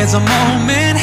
[0.00, 0.98] There's a moment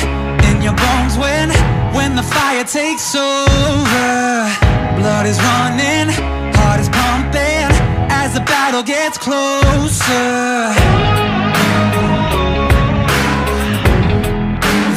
[0.49, 1.51] in your bones when
[1.93, 4.49] when the fire takes over.
[4.97, 6.09] Blood is running,
[6.57, 7.69] heart is pumping
[8.09, 10.73] as the battle gets closer.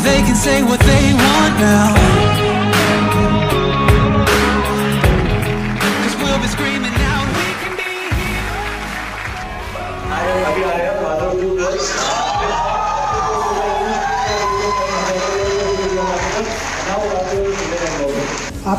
[0.03, 2.50] They can say what they want now.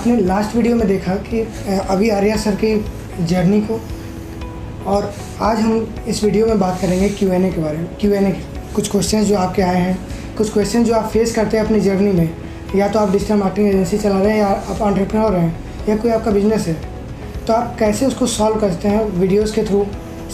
[0.02, 1.40] आपने last video में देखा कि
[1.90, 3.80] अभी Arya sir की journey को,
[4.86, 8.12] और आज हम इस वीडियो में बात करेंगे क्यू एन ए के बारे में। क्यू
[8.12, 8.32] एन ए
[8.76, 9.98] कुछ क्वेश्चन जो आपके आए हैं,
[10.38, 12.30] कुछ क्वेश्चन जो आप फेस करते हैं अपनी जर्नी में,
[12.76, 15.54] या तो आप डिजिटल मार्केटिंग एजेंसी चला रहे हैं, या आप एंटरप्रेन्योर हैं,
[15.90, 16.76] या कोई आपका बिज़नेस है
[17.48, 19.86] तो आप कैसे उसको सॉल्व करते हैं वीडियोज़ के थ्रू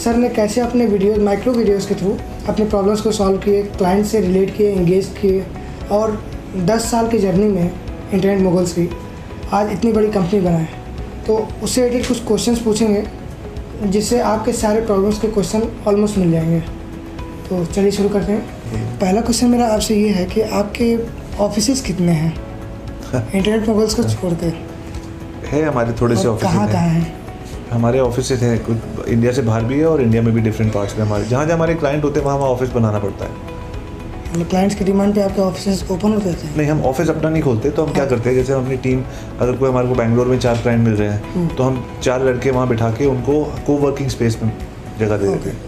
[0.04, 2.16] सर ने कैसे अपने वीडियोज़ माइक्रो वीडियोज़ के थ्रू
[2.48, 5.44] अपने प्रॉब्लम्स को सॉल्व किए क्लाइंट से रिलेट किए इंगेज किए,
[5.90, 6.18] और
[6.64, 8.88] 10 साल की जर्नी में इंटरनेट मोगल्स की?
[9.54, 10.68] आज इतनी बड़ी कंपनी बनाए
[11.26, 13.06] तो उससे रिलेटेड कुछ क्वेश्चन पूछेंगे
[13.84, 16.60] जिससे आपके सारे प्रॉब्लम्स के क्वेश्चन ऑलमोस्ट मिल जाएँगे।
[17.48, 20.98] तो चलिए शुरू करते हैं। पहला क्वेश्चन मेरा आपसे ये है कि आपके
[21.38, 22.36] ऑफ़िस कितने हैं?
[23.34, 24.46] इंटरनेट मोगल्स को छोड़ के
[25.48, 27.14] है हमारे थोड़े से ऑफ़िस कहाँ कहाँ हैं?
[27.72, 30.98] हमारे ऑफ़िस हैं कुछ इंडिया से बाहर भी है और इंडिया में भी डिफरेंट पार्ट्स
[30.98, 33.47] में हमारे जहाँ जहाँ हमारे क्लाइंट होते हैं वहाँ वहाँ ऑफ़िस बनाना पड़ता है।
[34.30, 36.56] मतलब क्लाइंट्स की डिमांड पे आपके ऑफ़िस ओपन होते हैं?
[36.56, 38.36] नहीं हम ऑफ़िस अपना नहीं खोलते तो हम क्या करते हैं?
[38.36, 39.02] जैसे हम अपनी टीम
[39.40, 42.50] अगर कोई हमारे को बैंगलोर में चार क्लाइंट मिल रहे हैं तो हम चार लड़के
[42.50, 44.52] वहाँ बिठा के उनको को वर्किंग स्पेस में
[44.98, 45.58] जगह दे देते हैं।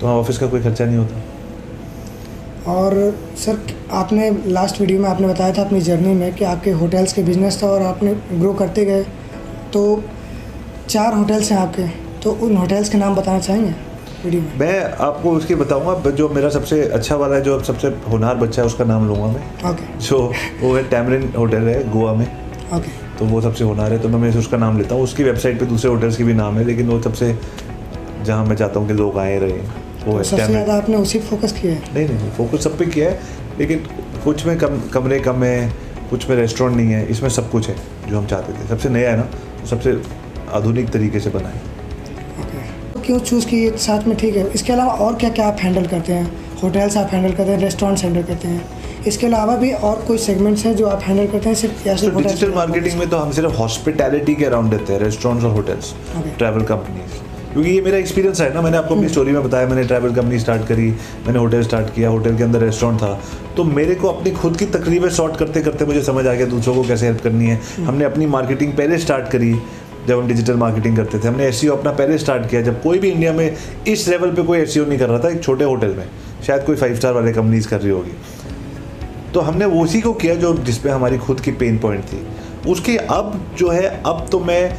[0.00, 2.94] तो वहाँ ऑफ़िस का कोई खर्चा नहीं होता। और
[3.36, 3.58] सर
[3.92, 7.62] आपने लास्ट वीडियो में आपने बताया था अपनी जर्नी में कि आपके होटल्स के बिज़नेस
[7.62, 9.02] था और आपने ग्रो करते गए।
[9.72, 10.02] तो
[10.88, 11.86] चार होटल्स हैं आपके
[12.22, 13.74] तो उन होटल्स के नाम बताना चाहेंगे?
[14.24, 18.36] वीडियो में मैं आपको उसकी बताऊँगा जो मेरा सबसे अच्छा वाला है जो सबसे होनहार
[18.36, 20.18] बच्चा है उसका नाम लूँगा मैं। ओके जो
[20.60, 22.26] वो है टैमरिन होटल है गोवा में।
[22.72, 25.58] ओके तो वो सबसे होनहार है तो मैं हमेशा उसका नाम लेता हूँ। उसकी वेबसाइट
[25.60, 27.36] पे दूसरे होटल्स के भी नाम है लेकिन वो सबसे
[28.22, 31.18] जहाँ मैं चाहता हूँ कि लोग आए रहे वो तो है सबसे ज़्यादा आपने उसी
[31.20, 31.82] फोकस किया है?
[31.94, 33.20] नहीं नहीं फोकस सब पे किया है
[33.58, 33.86] लेकिन
[34.24, 35.72] कुछ में कम कमरे कम है
[36.10, 37.76] कुछ में रेस्टोरेंट नहीं है इसमें सब कुछ है
[38.08, 39.28] जो हम चाहते थे। सबसे नया है ना
[39.70, 40.00] सबसे
[40.52, 41.73] आधुनिक तरीके से बना है। ओके तो
[43.04, 43.70] क्यों चूज़ किए?
[43.78, 46.30] साथ में ठीक है। इसके अलावा और क्या क्या आप हैंडल करते हैं?
[46.62, 50.64] होटल्स आप हैंडल करते हैं रेस्टोरेंट्स हैंडल करते हैं। इसके अलावा भी और कोई सेगमेंट्स
[50.66, 53.56] हैं जो आप हैंडल करते हैं सिर्फ़ या सिर्फ़ डिजिटल मार्केटिंग में तो हम सिर्फ़
[53.56, 55.94] हॉस्पिटैलिटी के अराउंड रहते हैं रेस्टोरेंट्स और होटल्स
[56.38, 57.22] ट्रैवल कंपनीज़
[57.52, 60.38] क्योंकि ये मेरा एक्सपीरियंस है ना मैंने आपको अपनी स्टोरी में बताया मैंने ट्रैवल कंपनी
[60.38, 60.88] स्टार्ट करी
[61.26, 63.20] मैंने होटल स्टार्ट किया होटल के अंदर रेस्टोरेंट था।
[63.56, 66.74] तो मेरे को अपनी खुद की तकरीबें सॉर्ट करते करते मुझे समझ आ गया दूसरों
[66.74, 69.54] को कैसे हेल्प करनी है। हमने अपनी मार्केटिंग पहले स्टार्ट करी
[70.08, 73.10] जब हम डिजिटल मार्केटिंग करते थे, हमने एस अपना पहले स्टार्ट किया, जब कोई भी
[73.10, 73.56] इंडिया में
[73.88, 76.06] इस लेवल पे कोई एस नहीं कर रहा था, एक छोटे होटल में,
[76.46, 78.12] शायद कोई फाइव स्टार वाले कंपनीज़ कर रही होगी।
[79.34, 82.26] तो हमने उसी को किया जो, जिस पे हमारी खुद की पेन पॉइंट थी।
[82.70, 84.76] उसके अब जो है, अब तो मैं,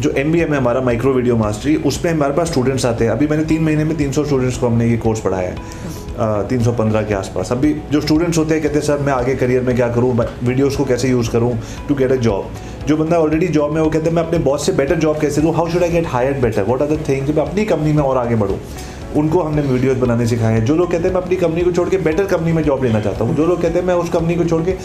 [0.00, 3.10] जो एम बी एम है हमारा माइक्रो वीडियो मास्टरी उसमें हमारे पास स्टूडेंट्स आते हैं।
[3.12, 6.62] अभी मैंने तीन महीने में तीन सौ स्टूडेंट्स को हमने ये कोर्स पढ़ाया है तीन
[6.64, 9.62] सौ पंद्रह के आसपास। अभी जो स्टूडेंट्स होते हैं, कहते हैं, सर, मैं आगे करियर
[9.62, 10.12] में क्या करूँ?
[10.42, 11.52] वीडियोज़ को कैसे यूज़ करूँ
[11.88, 12.50] टू गेट अ जॉब
[12.88, 15.40] जो बंदा ऑलरेडी जॉब में वो कहते हैं, मैं अपने बॉस से बेटर जॉब कैसे
[15.42, 18.02] दूँ how should I get hire better what are the things मैं अपनी कंपनी में
[18.02, 18.58] और आगे बढ़ूँ,
[19.16, 21.88] उनको हमने वीडियोस बनाने सिखाए हैं। जो लोग कहते हैं, मैं अपनी कंपनी को छोड़
[21.88, 24.36] के बेटर कंपनी में जॉब लेना चाहता हूँ। जो लोग कहते हैं, मैं उस कंपनी
[24.36, 24.76] को छोड़ के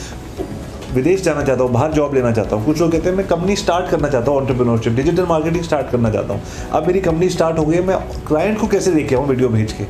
[0.94, 3.56] विदेश जाना चाहता हूँ, बाहर जॉब लेना चाहता हूँ। कुछ लोग कहते हैं, मैं कंपनी
[3.56, 7.59] स्टार्ट करना चाहता हूँ ऑन्टरप्रिनोरशिप डिजिटल मार्केटिंग स्टार्ट करना चाहता हूँ। अब मेरी कंपनी स्टार्ट
[7.59, 7.97] हो गई है, मैं
[8.28, 9.84] क्लाइंट को कैसे लेके आऊँ वीडियो भेज के?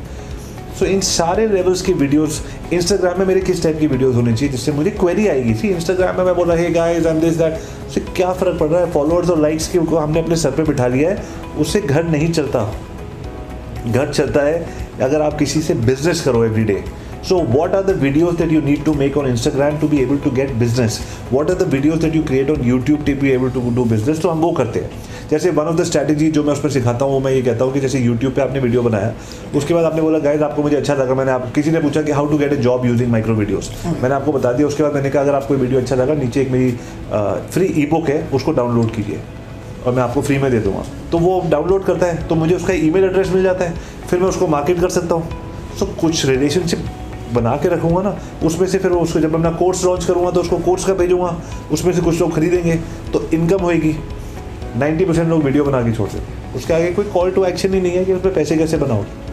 [0.78, 2.42] सो इन सारे लेवल्स की वीडियोस
[2.72, 5.54] इंस्टाग्राम में मेरे किस टाइप की वीडियोस होनी चाहिए, जिससे मुझे क्वेरी आएगी?
[5.54, 7.58] थी इंस्टाग्राम में मैं बोल रहा है गाइस आई दिस दैट
[7.94, 8.90] से क्या फ़र्क पड़ रहा है?
[8.92, 11.22] फॉलोअर्स और लाइक्स के को हमने अपने सर पे बिठा लिया है।
[11.58, 12.74] उससे घर नहीं चलता।
[13.86, 14.66] घर चलता है।
[15.02, 16.84] अगर आप किसी से बिज़नेस करो every day
[17.28, 20.16] so what are the videos that you need to make on Instagram to be able
[20.24, 21.00] to get business
[21.32, 24.20] what are the videos that you create on YouTube to be able to do business
[24.22, 24.90] तो हम वो करते हैं।
[25.30, 27.72] जैसे one of the strategy जो मैं उसमें सिखाता हूँ वो मैं ये कहता हूँ
[27.72, 29.12] कि जैसे यूट्यूब पे आपने वीडियो बनाया
[29.56, 32.12] उसके बाद आपने बोला गाइज़ आपको मुझे अच्छा लगा। मैंने आप किसी ने पूछा कि
[32.12, 35.10] how to get a job using micro videos मैंने आपको बता दिया उसके बाद मैंने
[35.10, 36.70] कहा अगर आपको वीडियो अच्छा लगा नीचे एक मेरी
[37.52, 39.20] फ्री ई बुक है उसको डाउनलोड कीजिए
[39.86, 42.74] और मैं आपको फ्री में दे दूँगा। तो वो डाउनलोड करता है तो मुझे उसका
[42.82, 43.74] ईमेल एड्रेस मिल जाता है
[44.10, 45.42] फिर मैं उसको मार्केट कर सकता हूँ।
[45.78, 46.84] सो कुछ रिलेशनशिप
[47.34, 50.58] बना के रखूँगा ना, उसमें से फिर उसको जब अपना कोर्स लॉन्च करूँगा तो उसको
[50.60, 51.36] कोर्स का भेजूँगा,
[51.72, 52.76] उसमें से कुछ लोग खरीदेंगे
[53.12, 53.92] तो इनकम होएगी।
[54.78, 57.80] 90 परसेंट लोग वीडियो बना के छोड़ देते उसके आगे कोई कॉल टू एक्शन ही
[57.80, 59.23] नहीं है कि उसमें पैसे कैसे बनाओगे।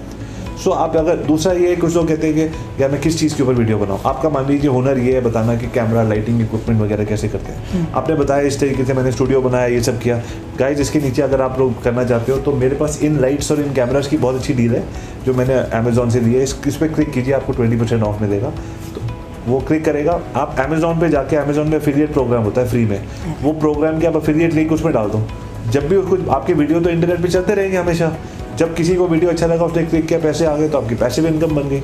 [0.64, 3.44] सो आप अगर दूसरा ये कुछ लोग कहते हैं कि यार मैं किस चीज़ के
[3.44, 4.00] ऊपर वीडियो बनाऊँ?
[4.06, 7.92] आपका मान लीजिए हुनर ये है बताना कि कैमरा लाइटिंग इक्विपमेंट वगैरह कैसे करते हैं।
[7.94, 10.22] आपने बताया इस तरीके से मैंने स्टूडियो बनाया ये सब किया।
[10.60, 13.62] गाइज़ इसके नीचे अगर आप लोग करना चाहते हो तो मेरे पास इन लाइट्स और
[13.62, 14.84] इन कैमराज की बहुत अच्छी डील है
[15.26, 18.22] जो मैंने अमेजोन से ली है। इस इस पर क्लिक कीजिए आपको ट्वेंटी परसेंट ऑफ़
[18.22, 18.50] मिलेगा।
[18.96, 19.02] तो
[19.48, 23.00] वो क्लिक करेगा। आप अमेजोन पे जाके अमेजोन में अफिलिएट प्रोग्राम होता है फ्री में।
[23.44, 25.28] वो प्रोग्राम के आप अफिलिएट लिंक उसमें डाल दो।
[25.72, 28.12] जब भी उसको आपके वीडियो तो इंटरनेट पे चलते रहेंगे हमेशा।
[28.58, 31.28] जब किसी को वीडियो अच्छा लगा, उसने क्लिक किया, पैसे आ गए तो आपकी भी
[31.28, 31.82] इनकम बन गई।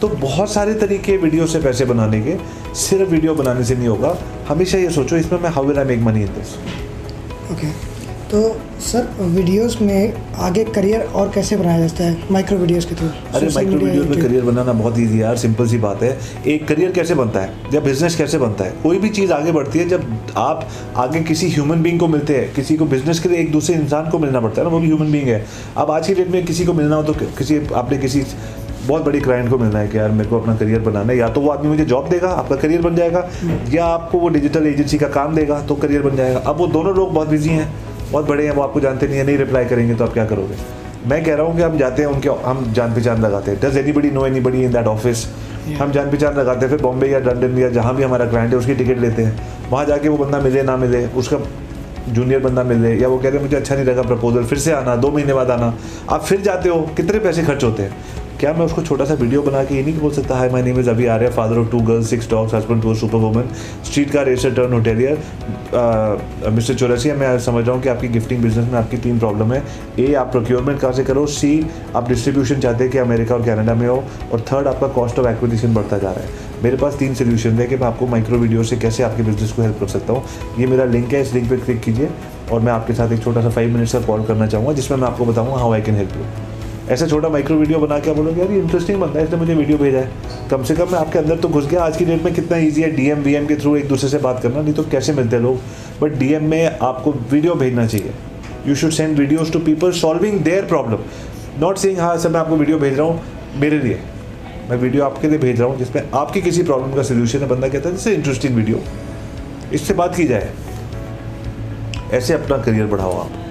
[0.00, 2.36] तो बहुत सारे तरीके वीडियो से पैसे बनाने के।
[2.76, 4.16] सिर्फ़ वीडियो बनाने से नहीं होगा।
[4.48, 6.54] हमेशा ये सोचो, इसमें मैं how will I make money in this
[7.52, 7.93] okay
[8.30, 8.40] तो
[8.80, 10.12] सर वीडियोस में
[10.44, 12.16] आगे करियर और कैसे बनाया जाता है?
[12.32, 15.66] माइक्रो वीडियोस के थ्रू अरे माइक्रो मीडिया, वीडियो में करियर बनाना बहुत ईजी यार सिंपल
[15.68, 16.16] सी बात है।
[16.46, 17.52] एक करियर कैसे बनता है?
[17.74, 18.72] या बिज़नेस कैसे बनता है?
[18.82, 20.06] कोई भी चीज़ आगे बढ़ती है जब
[20.36, 23.76] आप आगे किसी ह्यूमन बींग को मिलते हैं किसी को बिज़नेस के लिए एक दूसरे
[23.76, 25.44] इंसान को मिलना पड़ता है ना वो भी ह्यूमन बींग है।
[25.76, 28.24] अब आज की डेट में किसी को मिलना हो तो किसी आपने किसी
[28.86, 31.28] बहुत बड़ी क्लाइंट को मिलना है कि यार मेरे को अपना करियर बनाना है या
[31.28, 33.28] तो वो आदमी मुझे जॉब देगा आपका करियर बन जाएगा
[33.72, 36.94] या आपको वो डिजिटल एजेंसी का काम देगा तो करियर बन जाएगा। अब वो दोनों
[36.96, 37.72] लोग बहुत बिज़ी हैं।
[38.14, 40.56] बहुत बड़े हैं वो आपको जानते नहीं है नहीं रिप्लाई करेंगे तो आप क्या करोगे?
[41.06, 43.76] मैं कह रहा हूँ कि हम जाते हैं उनके हम जान पहचान लगाते हैं। Does
[43.92, 45.26] anybody know anybody in that office
[45.78, 48.58] हम जान पहचान लगाते हैं फिर बॉम्बे या लंडन या जहाँ भी हमारा क्लाइंट है
[48.58, 51.38] उसकी टिकट लेते हैं। वहाँ जाके वो बंदा मिले ना मिले उसका
[52.08, 54.72] जूनियर बंदा मिले या वो कह रहे हैं मुझे अच्छा नहीं लगा प्रपोजल फिर से
[54.72, 55.74] आना दो महीने बाद आना।
[56.10, 58.13] आप फिर जाते हो कितने पैसे खर्च होते हैं?
[58.44, 60.36] क्या मैं उसको छोटा सा वीडियो बना के ये नहीं बोल सकता?
[60.36, 63.48] हाय my name is Abhi Arya father of two girls six dogs husband to superwoman
[63.84, 68.66] street का racer turn hotelier mister Chaurasia मैं समझ रहा हूँ कि आपकी गिफ्टिंग बिज़नेस
[68.72, 69.62] में आपकी तीन प्रॉब्लम है।
[69.98, 71.26] ए आप प्रोक्योरमेंट कहाँ से करो?
[71.26, 73.96] सी आप डिस्ट्रीब्यूशन चाहते हैं कि अमेरिका और कनाडा में हो।
[74.32, 77.66] और थर्ड आपका कॉस्ट ऑफ़ एक्विजिशन बढ़ता जा रहा है। मेरे पास तीन सोल्यूशन है
[77.66, 80.24] कि मैं आपको माइक्रो वीडियो से कैसे आपके बिज़नेस को हेल्प कर सकता हूँ।
[80.58, 82.10] ये मेरा लिंक है, इस लिंक पर क्लिक कीजिए।
[82.52, 85.08] और मैं आपके साथ एक छोटा सा फाइव मिनट्स का कॉल करना चाहूँगा, जिसमें मैं
[85.08, 86.53] आपको बताऊँगा how I can help you
[86.90, 89.78] ऐसा छोटा माइक्रो वीडियो बना के आप बोलोगे, यार इंटरेस्टिंग बनता है, इसने मुझे वीडियो
[89.78, 92.34] भेजा है। कम से कम मैं आपके अंदर तो घुस गया। आज की डेट में
[92.34, 95.12] कितना ईजी है डीएम वीएम के थ्रू एक दूसरे से बात करना, नहीं तो कैसे
[95.12, 95.60] मिलते हैं लोग
[96.00, 98.12] बट डीएम में आपको वीडियो भेजना चाहिए।
[98.66, 100.98] You should send videos to people solving their problem
[101.60, 103.20] not saying हाँ सर, मैं आपको वीडियो भेज रहा हूँ
[103.56, 103.98] मेरे लिए।
[104.70, 107.68] मैं वीडियो आपके लिए भेज रहा हूँ, जिसमें आपकी किसी प्रॉब्लम का सोल्यूशन है। बंदा
[107.68, 108.80] कहता है, जैसे इंटरेस्टिंग वीडियो
[109.72, 110.50] इससे बात की जाए।
[112.12, 113.43] ऐसे अपना करियर बढ़ाओ आप।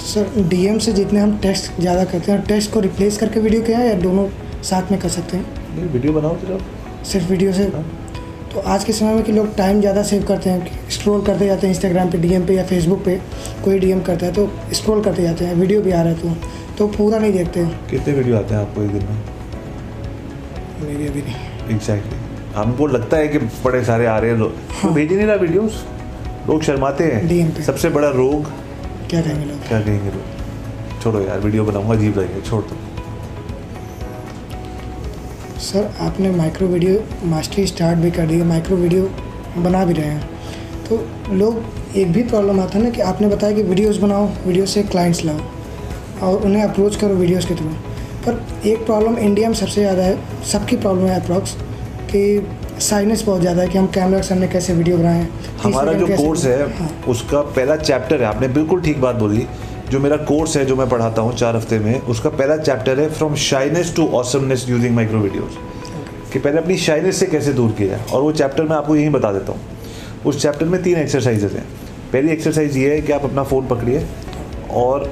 [0.00, 3.78] सर डीएम से जितने हम टेस्ट ज़्यादा करते हैं टेस्ट को रिप्लेस करके वीडियो किया
[3.78, 4.28] है या दोनों
[4.64, 5.44] साथ में कर सकते हैं?
[5.76, 6.58] नहीं वीडियो बनाओ तो
[7.04, 7.64] सिर्फ़ वीडियो से?
[8.52, 11.66] तो आज के समय में कि लोग टाइम ज़्यादा सेव करते हैं स्क्रॉल करते जाते
[11.66, 13.16] हैं इंस्टाग्राम पे डीएम पे या फेसबुक पे
[13.64, 16.76] कोई डीएम करता है तो स्क्रॉल करते जाते हैं वीडियो भी आ रहा है तो
[16.78, 19.18] तो पूरा नहीं देखते कितने वीडियो आते हैं आपको एक दिन में?
[20.82, 22.18] मेरी अभी नहीं। एग्जैक्टली
[22.54, 24.52] हमको लगता है कि बड़े सारे आ रहे हैं लोग।
[24.82, 25.84] तो भेज ही नहीं रहा वीडियोस
[26.48, 28.50] लोग शर्माते हैं। सबसे बड़ा रोग
[29.10, 29.58] क्या कहेंगे लोग?
[29.68, 31.00] क्या कहेंगे लोग?
[31.02, 32.76] छोड़ो यार वीडियो बनाऊँगा अजीब लगेगा छोड़ दो।
[35.60, 39.10] सर आपने माइक्रो वीडियो मास्टरी स्टार्ट भी कर दी है माइक्रो वीडियो
[39.58, 40.22] बना भी रहे हैं।
[40.88, 40.96] तो
[41.34, 44.82] लोग एक भी प्रॉब्लम आता है ना कि आपने बताया कि वीडियोस बनाओ वीडियो से
[44.84, 45.40] क्लाइंट्स लाओ
[46.22, 47.68] और उन्हें अप्रोच करो वीडियोस के थ्रू
[48.26, 51.52] पर एक प्रॉब्लम इंडिया में सबसे ज़्यादा है सबकी प्रॉब्लम है अप्रॉक्स
[52.10, 52.22] कि
[52.80, 55.26] साइनेस बहुत ज़्यादा है कि हम कैमरा के सामने कैसे वीडियो बनाएँ।
[55.62, 59.46] हमारा जो कोर्स है हाँ। उसका पहला चैप्टर है। आपने बिल्कुल ठीक बात बोली।
[59.90, 63.08] जो मेरा कोर्स है जो मैं पढ़ाता हूँ चार हफ़्ते में उसका पहला चैप्टर है
[63.10, 65.58] from shyness to awesomeness using micro videos
[66.32, 69.08] कि पहले अपनी शाइनेस से कैसे दूर किया जाए। और वो चैप्टर मैं आपको यही
[69.10, 69.60] बता देता हूँ।
[70.26, 71.64] उस चैप्टर में तीन एक्सरसाइजेज हैं।
[72.12, 74.06] पहली एक्सरसाइज ये है कि आप अपना फ़ोन पकड़िए
[74.76, 75.10] और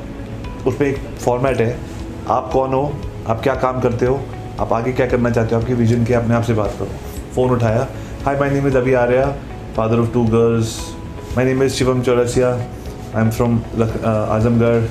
[0.67, 1.77] उस पर एक फॉर्मेट है।
[2.29, 2.93] आप कौन हो?
[3.27, 4.21] आप क्या काम करते हो?
[4.61, 5.61] आप आगे क्या करना चाहते हो?
[5.61, 7.89] आपकी विजन की अपने आप से बात करो। फ़ोन उठाया
[8.27, 9.27] हाय my name is Abhi Arya
[9.77, 10.79] father of two girls
[11.37, 13.61] my name is Shivam Chaurasia I am from
[14.37, 14.85] Azamgarh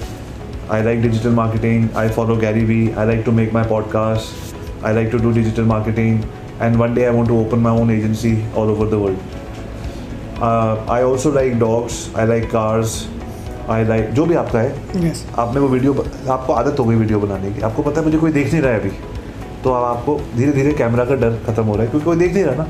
[0.67, 1.89] I like digital marketing.
[1.95, 2.91] I follow Gary Vee.
[2.93, 4.53] I like to make my podcast.
[4.81, 6.27] I like to do digital marketing.
[6.59, 9.19] And one day I want to open my own agency all over the world.
[10.41, 12.09] Uh, I also like dogs.
[12.15, 12.95] I like cars.
[13.69, 15.93] I like जो भी आपका है yes आपने वो video
[16.31, 18.71] आपको आदत हो गई वीडियो बनाने की आपको पता है मुझे कोई देख नहीं रहा
[18.71, 18.89] है अभी
[19.65, 22.33] तो अब आपको धीरे धीरे कैमरा का डर खत्म हो रहा है, क्योंकि वो देख
[22.33, 22.67] नहीं रहा ना।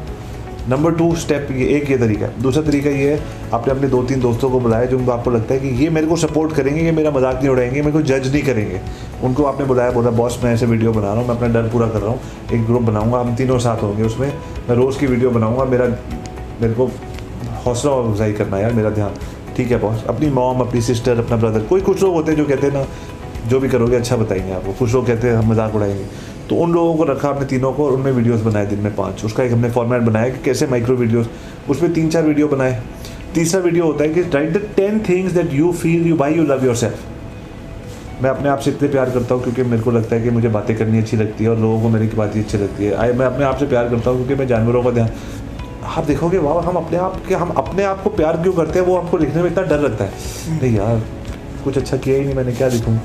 [0.70, 3.20] नंबर टू स्टेप ये, एक ये तरीका है। दूसरा तरीका ये है,
[3.54, 6.16] आपने अपने दो तीन दोस्तों को बुलाया जो आपको लगता है कि ये मेरे को
[6.16, 8.80] सपोर्ट करेंगे, ये मेरा मज़ाक नहीं उड़ाएँगे, मेरे को जज नहीं करेंगे।
[9.24, 11.88] उनको आपने बुलाया, बोला, बॉस, मैं ऐसे वीडियो बना रहा हूँ, मैं अपना डर पूरा
[11.88, 12.20] कर रहा हूँ।
[12.54, 14.28] एक ग्रुप बनाऊँगा, हम तीनों साथ होंगे उसमें।
[14.70, 15.86] मैं रोज़ की वीडियो बनाऊँगा, मेरा,
[16.62, 16.90] मेरे को
[17.66, 19.12] हौसला अफजाई करना यार, मेरा ध्यान।
[19.58, 22.46] ठीक है, बॉस, अपनी मॉम अपनी सिस्टर अपना ब्रदर कोई कुछ लोग होते हैं जो
[22.46, 22.86] कहते हैं ना,
[23.48, 26.06] जो भी करोगे अच्छा बताएँगे आपको। कुछ लोग कहते हैं, हम मज़ाक उड़ाएँगे।
[26.50, 29.24] तो उन लोगों को रखा हमने तीनों को और उनमें वीडियोस बनाए दिन में पाँच।
[29.26, 31.30] उसका एक हमने फॉर्मेट बनाया कि कैसे माइक्रो वीडियोस
[31.70, 32.82] उसमें तीन चार वीडियो बनाए।
[33.36, 36.44] तीसरा वीडियो होता है कि write the ten things that you feel you by you
[36.44, 40.22] love yourself मैं अपने आप से इतने प्यार करता हूँ क्योंकि मेरे को लगता है
[40.22, 42.86] कि मुझे बातें करनी अच्छी लगती है और लोगों को मेरी की बातें अच्छी लगती
[42.86, 45.10] है। आई मैं अपने आप से प्यार करता हूँ क्योंकि मैं जानवरों का ध्यान
[45.86, 48.86] आप देखोगे वाह हम अपने आप के हम अपने आप को प्यार क्यों करते हैं?
[48.86, 51.02] वो हमको लिखने में इतना डर लगता है। नहीं यार
[51.64, 52.98] कुछ अच्छा किया ही नहीं मैंने क्या लिखूँ?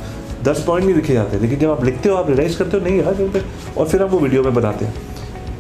[0.45, 2.85] दस पॉइंट नहीं लिखे जाते हैं। लेकिन जब आप लिखते हो, आप रियलाइज़ करते हो,
[2.85, 3.45] नहीं यार
[3.79, 4.95] और फिर हम वो वीडियो में बनाते हैं,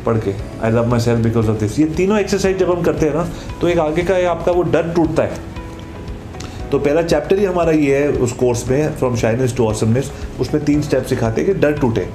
[0.06, 3.14] पढ़ के। I love myself because of this ये तीनों एक्सरसाइज जब हम करते हैं
[3.14, 3.28] ना
[3.60, 5.48] तो एक आगे का आपका वो डर टूटता है।
[6.70, 10.10] तो पहला चैप्टर ही हमारा ये है उस कोर्स में फ्रॉम शाइनेस टू ऑसमनेस
[10.40, 12.06] उसमें तीन स्टेप सिखाते हैं कि डर टूटे।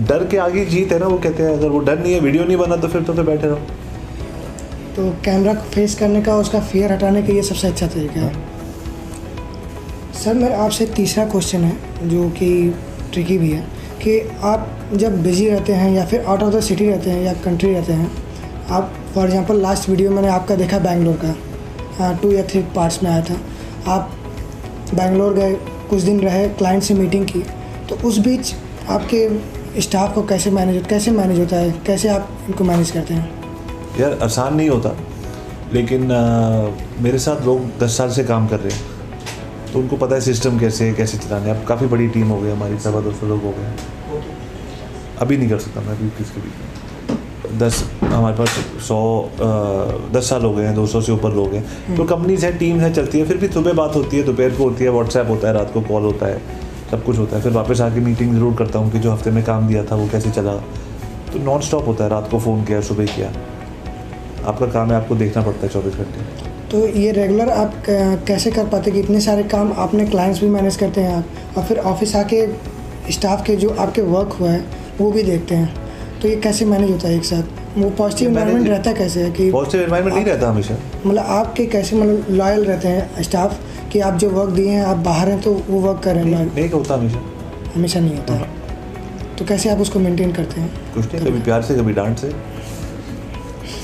[0.00, 2.44] डर के आगे जीत है ना, वो कहते हैं, अगर वो डर नहीं है वीडियो
[2.44, 3.56] नहीं बना तो फिर तो फिर बैठे रहो।
[4.96, 8.45] तो कैमरा फेस करने का, उसका फियर हटाने का ये सबसे अच्छा तरीका है।
[10.16, 12.48] सर मेरा आपसे तीसरा क्वेश्चन है जो कि
[13.12, 13.60] ट्रिकी भी है
[14.02, 17.32] कि आप जब बिज़ी रहते हैं या फिर आउट ऑफ़ द सिटी रहते हैं या
[17.44, 18.10] कंट्री रहते हैं
[18.70, 23.10] आप फॉर एग्जांपल लास्ट वीडियो मैंने आपका देखा बैंगलोर का टू या थ्री पार्ट्स में
[23.10, 23.36] आया था।
[23.88, 24.10] आप
[24.94, 25.54] बैंगलोर गए
[25.90, 27.42] कुछ दिन रहे क्लाइंट से मीटिंग की
[27.88, 28.54] तो उस बीच
[28.88, 31.70] आपके स्टाफ को कैसे मैनेज कैसे मैनेज होता है?
[31.86, 33.30] कैसे आप इनको मैनेज करते हैं?
[34.00, 34.96] यार आसान नहीं होता
[35.72, 38.95] लेकिन आ, मेरे साथ लोग दस साल से काम कर रहे हैं।
[39.72, 42.50] तो उनको पता है सिस्टम कैसे है कैसे चलाने अब काफ़ी बड़ी टीम हो गई
[42.50, 44.24] हमारी सवा दो सौ लोग हो गए।
[45.20, 46.50] अभी नहीं कर सकता मैं अभी किसके भी
[47.58, 48.48] दस हमारे पास
[48.86, 48.98] सौ
[50.14, 52.80] दस साल हो गए हैं दो सौ से ऊपर लोग हैं। तो कंपनीज़ हैं टीम
[52.80, 55.48] है चलती है फिर भी सुबह बात होती है दोपहर को होती है व्हाट्सएप होता
[55.48, 56.40] है रात को कॉल होता है
[56.90, 59.42] सब कुछ होता है। फिर वापस आके मीटिंग ज़रूर करता हूँ कि जो हफ़्ते में
[59.44, 60.56] काम दिया था वो कैसे चला।
[61.32, 63.32] तो नॉन स्टॉप होता है रात को फ़ोन किया सुबह किया।
[64.46, 67.74] आपका काम है आपको देखना पड़ता है चौबीस घंटे। तो ये रेगुलर आप
[68.26, 71.24] कैसे कर पाते कि इतने सारे काम आपने क्लाइंट्स भी मैनेज करते हैं आप?
[71.58, 72.46] और फिर ऑफ़िस आके
[73.12, 74.64] स्टाफ के जो आपके वर्क हुआ है
[74.98, 75.74] वो भी देखते हैं।
[76.22, 77.42] तो ये कैसे मैनेज होता है एक साथ?
[77.78, 79.22] वो पॉजिटिव इन्वायरमेंट रहता है कैसे?
[79.22, 83.58] है कि पॉजिटिव इन्वायरमेंट नहीं रहता हमेशा। मतलब आपके कैसे मतलब लॉयल रहते हैं स्टाफ
[83.92, 86.30] कि आप जो वर्क दिए हैं आप बाहर हैं तो वो वर्क कर रहे हैं।
[86.30, 87.20] नहीं, नहीं होता हमेशा।
[87.76, 88.48] हमेशा नहीं होता है।
[89.38, 90.70] तो कैसे आप उसको मेंटेन करते हैं?
[90.94, 92.30] कुछ नहीं कभी प्यार से कभी डांट से।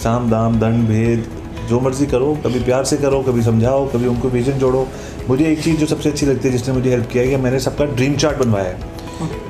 [0.02, 1.24] साम दाम दंड भेद
[1.68, 4.88] जो मर्ज़ी करो, कभी प्यार से करो, कभी समझाओ, कभी उनको विजन जोड़ो।
[5.28, 7.58] मुझे एक चीज़ जो सबसे अच्छी लगती है, जिसने मुझे हेल्प किया है कि मैंने
[7.60, 8.92] सबका ड्रीम चार्ट बनवाया है।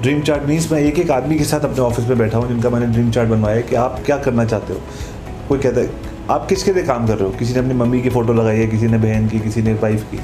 [0.02, 2.70] ड्रीम चार्ट मीन्स मैं एक एक आदमी के साथ अपने ऑफ़िस में बैठा हूँ, जिनका
[2.70, 4.80] मैंने ड्रीम चार्ट बनवाया है कि आप क्या करना चाहते हो।
[5.48, 5.90] कोई कहता है,
[6.30, 7.34] आप किसके लिए काम कर रहे हो?
[7.38, 10.02] किसी ने अपनी मम्मी की फ़ोटो लगाई है, किसी ने बहन की, किसी ने वाइफ
[10.02, 10.16] की।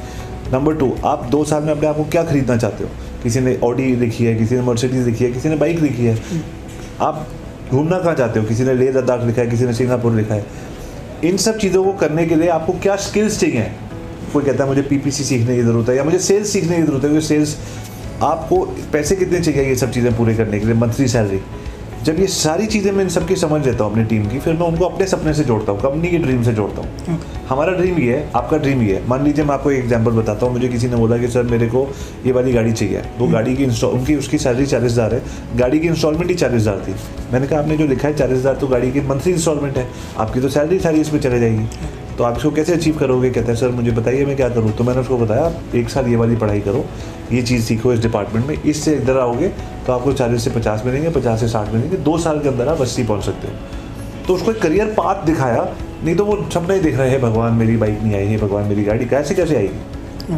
[0.52, 2.90] नंबर टू आप दो साल में अपने आप को क्या खरीदना चाहते हो?
[3.23, 6.18] किसी ने ऑडी लिखी है, किसी ने मर्सिडीज लिखी है, किसी ने बाइक लिखी है।
[7.00, 7.26] आप
[7.71, 8.47] घूमना कहाँ चाहते हो?
[8.47, 10.47] किसी ने लेह लद्दाख लिखा है, किसी ने सिंगापुर लिखा है।
[11.25, 13.71] इन सब चीज़ों को करने के लिए आपको क्या स्किल्स चाहिए?
[14.33, 17.05] कोई कहता है, मुझे पीपीसी सीखने की ज़रूरत है या मुझे सेल्स सीखने की ज़रूरत
[17.05, 17.57] है। क्योंकि सेल्स
[18.23, 18.61] आपको
[18.93, 20.75] पैसे कितने चाहिए ये सब चीज़ें पूरे करने के लिए?
[20.75, 21.41] मंथली सैलरी
[22.05, 24.67] जब ये सारी चीज़ें मैं इन सबकी समझ लेता हूँ अपनी टीम की फिर मैं
[24.67, 28.17] उनको अपने सपने से जोड़ता हूँ कंपनी के ड्रीम से जोड़ता हूँ। हमारा ड्रीम ये
[28.17, 30.88] है आपका ड्रीम ये है। मान लीजिए मैं आपको एक एग्जांपल बताता हूँ मुझे किसी
[30.88, 31.87] ने बोला कि सर मेरे को
[32.26, 35.23] ये वाली गाड़ी चाहिए। वो हम्म। गाड़ी की इंस्टॉल उनकी उसकी सैलरी चालीस हज़ार है।
[35.57, 36.95] गाड़ी की इंस्टॉलमेंट ही चालीस हज़ार थी।
[37.33, 39.88] मैंने कहा आपने जो लिखा है चालीस हज़ार तो गाड़ी की मंथली इंस्टॉलमेंट है।
[40.19, 41.67] आपकी तो सैलरी सारी इसमें चले जाएगी।
[42.19, 43.31] तो आप इसको कैसे अचीव करोगे?
[43.31, 44.73] कहते हैं सर मुझे बताइए मैं क्या करूँ?
[44.73, 46.85] तो मैंने उसको बताया एक साल ये वाली पढ़ाई करो
[47.33, 49.49] ये चीज़ सीखो इस डिपार्टमेंट में इससे इधर आओगे
[49.87, 52.81] तो आपको चालीस से पचास मिलेंगे पचास से साठ मिलेंगे दो साल के अंदर आप
[52.83, 55.63] अस्सी पहुँच सकते हो। तो उसको एक करियर पाथ दिखाया
[56.05, 58.65] नहीं तो वो सपना ही देख रहे हैं भगवान मेरी बाइक नहीं आई है भगवान
[58.65, 60.37] मेरी गाड़ी कैसे कैसे आएगी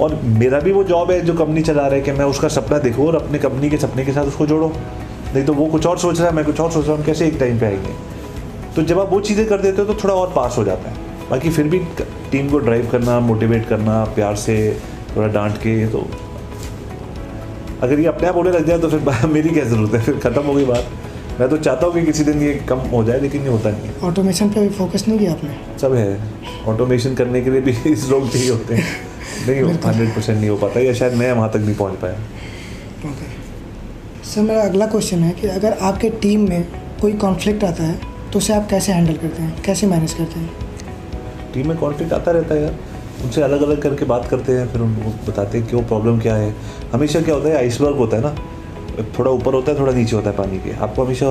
[0.00, 2.78] और मेरा भी वो जॉब है जो कंपनी चला रहा है कि मैं उसका सपना
[2.78, 4.72] देखूँ और अपने कंपनी के सपने के साथ उसको जोड़ो।
[5.34, 7.26] नहीं तो वो कुछ और सोच रहा है मैं कुछ और सोच रहा हूँ कैसे
[7.26, 7.94] एक टाइम पे आएँगे?
[8.76, 11.08] तो जब आप वो चीज़ें कर देते हो तो थोड़ा और पास हो जाता है।
[11.30, 11.78] बाकी फिर भी
[12.30, 14.56] टीम को ड्राइव करना मोटिवेट करना प्यार से
[15.16, 16.06] थोड़ा डांट के तो
[17.82, 20.00] अगर ये अपने आप होने लग जाए तो फिर मेरी क्या ज़रूरत है?
[20.02, 20.90] फिर ख़त्म हो गई बात।
[21.40, 23.90] मैं तो चाहता हूँ कि किसी दिन ये कम हो जाए लेकिन ये होता नहीं।
[24.08, 25.50] ऑटोमेशन पे भी फोकस नहीं किया आपने?
[25.80, 26.18] सब है।
[26.68, 28.84] ऑटोमेशन करने के लिए भी इस लोग चाहिए होते हैं।
[29.46, 32.18] नहीं हंड्रेड परसेंट नहीं हो पाता या शायद मैं वहाँ तक नहीं पहुँच पाया।
[34.24, 36.64] सर मेरा अगला क्वेश्चन है कि अगर आपके टीम में
[37.00, 37.98] कोई कॉन्फ्लिक्ट आता है
[38.32, 39.62] तो उसे आप कैसे हैंडल करते हैं?
[39.62, 40.69] कैसे मैनेज करते हैं?
[41.54, 42.74] टीम में कॉन्फ्लिक्ट आता रहता है यार।
[43.24, 46.54] उनसे अलग अलग करके बात करते हैं, फिर उनको बताते हैं क्यों प्रॉब्लम क्या है।
[46.92, 48.34] हमेशा क्या होता है आइसबर्ग होता है ना।
[49.18, 51.26] थोड़ा ऊपर होता है, थोड़ा नीचे होता है पानी के। आपको हमेशा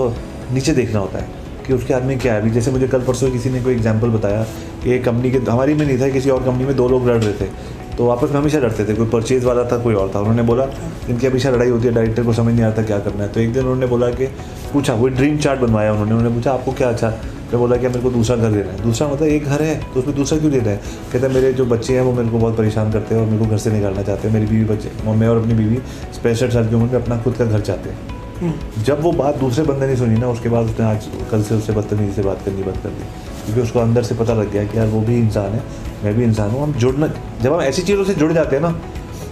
[0.54, 1.28] नीचे देखना होता है
[1.68, 4.44] कि उसके आदमी क्या है। अभी जैसे मुझे कल परसों किसी ने कोई एग्ज़ाम्पल बताया
[4.84, 7.18] कि एक कंपनी के, हमारी में नहीं था, किसी और कंपनी में दो लोग लड़
[7.18, 10.20] रहे थे। तो आपस में हमेशा लड़ते थे। कोई परचेज वाला था, कोई और था।
[10.20, 10.68] उन्होंने बोला,
[11.10, 13.54] इनकी हमेशा लड़ाई होती है डायरेक्टर को समझ नहीं आता क्या करना है। तो एक
[13.54, 14.26] दिन उन्होंने बोला कि,
[14.74, 17.14] पूछा वो ड्रीम चार्ट बनवाया उन्होंने। उन्होंने पूछा, आपको क्या अच्छा
[17.50, 20.00] मैं बोला कि मेरे को दूसरा घर देना है। दूसरा मतलब एक घर है तो
[20.00, 20.78] उसमें दूसरा क्यों देना है?
[21.12, 23.44] कहते हैं मेरे जो बच्चे हैं वो मेरे को बहुत परेशान करते हैं और मेरे
[23.46, 25.76] को घर से निकालना चाहते हैं। मेरी बीवी बच्चे मैं और अपनी बीवी
[26.24, 29.38] पैंसठ साल की उम्र में अपना खुद का घर चाहते हैं। हम्म। जब वो बात
[29.38, 32.46] दूसरे बंदे ने सुनी ना उसके बाद उसने आज कल से उससे बदतमीजी से बात
[32.46, 33.04] करनी बंद कर दी।
[33.46, 35.64] क्योंकि उसको अंदर से पता लग गया कि यार वो भी इंसान है
[36.04, 37.08] मैं भी इंसान हूँ। हम जुड़ना
[37.44, 38.80] जब हम ऐसी चीज़ों से जुड़ जाते हैं ना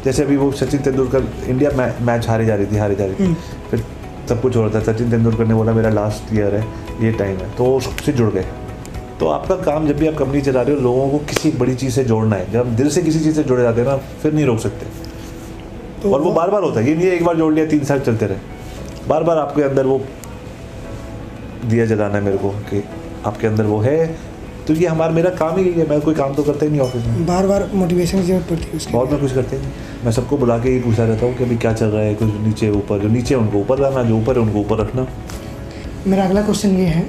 [0.05, 1.69] जैसे अभी वो सचिन तेंदुलकर इंडिया
[2.01, 3.33] मैच हारे जा रही थी हारे जा रही थी।
[3.71, 3.83] फिर
[4.27, 6.61] सब कुछ हो रहा था सचिन तेंदुलकर ने बोला मेरा लास्ट ईयर है
[7.01, 7.49] ये टाइम है.
[7.55, 8.45] तो वो उससे जुड़ गए।
[9.19, 11.93] तो आपका काम जब भी आप कंपनी चला रहे हो लोगों को किसी बड़ी चीज़
[11.93, 14.33] से जोड़ना है। जब हम दिल से किसी चीज़ से जुड़े जाते हैं ना फिर
[14.33, 14.85] नहीं रोक सकते।
[16.03, 17.99] तो और वो बार बार होता है। ये नहीं एक बार जोड़ लिया तीन साल
[17.99, 18.37] चलते रहे।
[19.07, 20.01] बार बार आपके अंदर वो
[21.65, 22.83] दिया जलाना है मेरे को कि
[23.25, 24.17] आपके अंदर वो है
[24.67, 26.81] तो ये हमारा मेरा काम ही यही है मैं कोई काम तो करता ही नहीं
[26.81, 29.61] ऑफ़िस में। बार बार मोटिवेशन की ज़रूरत पड़ती है उसके। और मैं कुछ करते ही
[29.61, 29.71] नहीं।
[30.05, 32.33] मैं सबको बुला के ही पूछा रहता हूँ कि अभी क्या चल रहा है कुछ
[32.41, 35.07] नीचे ऊपर जो नीचे उनको ऊपर लाना जो ऊपर है उनको ऊपर रखना।
[36.07, 37.01] मेरा अगला क्वेश्चन ये है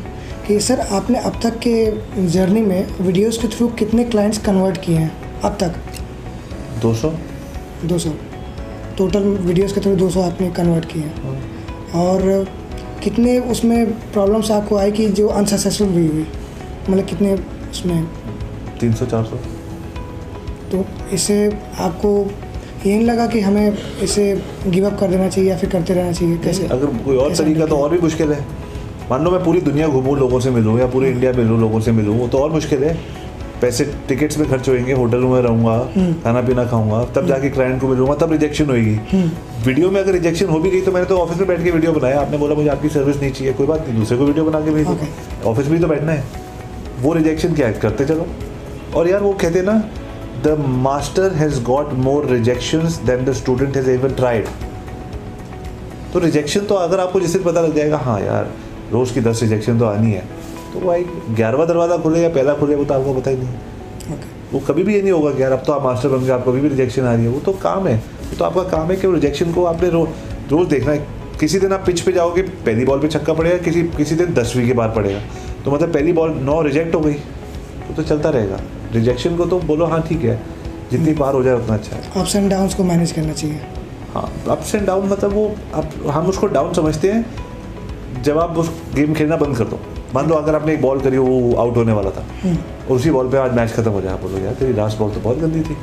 [0.46, 4.96] कि सर आपने अब तक के जर्नी में वीडियोस के थ्रू कितने क्लाइंट्स कन्वर्ट किए
[4.96, 5.12] हैं?
[5.44, 5.74] अब तक?
[6.82, 7.12] दो सौ।
[7.86, 8.12] 200
[8.98, 11.12] टोटल वीडियोस के थ्रू 200 आपने कन्वर्ट किए हैं।
[11.94, 12.46] और
[13.04, 16.26] कितने उसमें प्रॉब्लम्स आपको आई कि जो अनसक्सेसफुल भी हुई?
[16.90, 17.34] मतलब कितने
[17.70, 18.04] उसमें?
[18.80, 19.36] तीन सौ चार सौ।
[20.72, 21.36] तो इससे
[21.80, 22.10] आपको
[22.86, 24.24] ये नहीं लगा कि हमें इसे
[24.66, 26.36] गिव अप कर देना चाहिए या फिर करते रहना चाहिए?
[26.38, 26.66] कैसे?
[26.66, 28.40] अगर कोई और तरीका तो और भी मुश्किल है।
[29.10, 31.92] मान लो मैं पूरी दुनिया घूमूं लोगों से मिलूँ या पूरे इंडिया मिलूं लोगों से
[31.92, 32.96] मिलूँ वो तो और मुश्किल है।
[33.60, 37.80] पैसे टिकट्स में खर्च होंगे होटल में रहूँगा हम्म। खाना पीना खाऊँगा तब जाके क्लाइंट
[37.80, 39.30] को मिलूँगा तब रिजेक्शन होगी हम्म।
[39.64, 41.92] वीडियो में अगर रिजेक्शन हो भी गई तो मैंने तो ऑफ़िस में बैठ के वीडियो
[41.92, 44.60] बनाया। आपने बोला मुझे आपकी सर्विस नहीं चाहिए कोई बात नहीं दूसरे को वीडियो बना
[44.60, 46.46] के भेज। दो ऑफ़िस में ही तो बैठना है।
[47.00, 48.26] वो रिजेक्शन क्या है करते चलो।
[48.96, 49.78] और यार वो कहते हैं ना
[50.44, 54.46] the master has got more rejection than the student has ever tried
[56.12, 58.50] तो रिजेक्शन तो अगर आपको जिस दिन पता लग जाएगा हाँ यार
[58.92, 60.22] रोज़ की दस रिजेक्शन तो आनी है।
[60.72, 64.36] तो भाई ग्यारहवा दरवाज़ा खुले या पहला खुले वो तो आपको पता ही नहीं। ओके
[64.52, 66.44] वो कभी भी ये नहीं होगा कि यार अब तो आप मास्टर बन गए आप
[66.44, 68.96] कभी भी रिजेक्शन आ रही है। वो तो काम है। वो तो आपका काम है
[68.96, 70.04] कि रिजेक्शन को आपने रो,
[70.50, 71.06] रोज़ देखना है।
[71.40, 74.66] किसी दिन आप पिच पे जाओगे पहली बॉल पे छक्का पड़ेगा किसी किसी दिन दसवीं
[74.66, 75.20] के बाद पड़ेगा।
[75.64, 78.60] तो मतलब पहली बॉल नौ रिजेक्ट हो गई तो, तो चलता रहेगा।
[78.92, 80.40] रिजेक्शन को तो बोलो हाँ ठीक है
[80.90, 83.60] जितनी बार हो जाए उतना अच्छा है। अप्स एंड डाउन को मैनेज करना चाहिए।
[84.14, 88.70] हाँ अप्स एंड डाउन मतलब वो अब हम उसको डाउन समझते हैं जब आप उस
[88.94, 89.78] गेम खेलना बंद कर दो।
[90.14, 92.24] मान लो अगर आपने एक बॉल करी वो आउट होने वाला था
[92.88, 95.10] और उसी बॉल पे आज मैच खत्म हो जाए आप बोलो यार तेरी लास्ट बॉल
[95.10, 95.76] तो बहुत गंदी थी।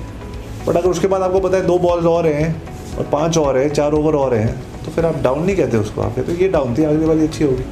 [0.67, 2.49] बट अगर उसके बाद आपको पता है दो बॉल्स और हैं
[2.97, 4.55] और पाँच और हैं चार ओवर और हैं
[4.85, 7.23] तो फिर आप डाउन नहीं कहते उसको आप कहते हो ये डाउन थी अगली वाली
[7.23, 7.63] अच्छी होगी।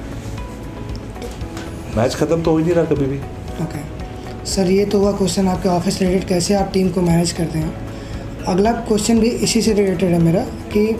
[1.97, 3.17] मैच खत्म तो हो ही नहीं रहा कभी भी।
[3.63, 7.59] ओके सर, ये तो हुआ क्वेश्चन आपके ऑफ़िस रिलेटेड कैसे आप टीम को मैनेज करते
[7.59, 7.73] हैं?
[8.47, 10.95] अगला क्वेश्चन भी इसी से रिलेटेड है मेरा, कि